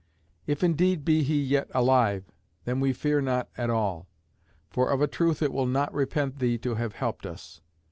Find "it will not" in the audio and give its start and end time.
5.43-5.93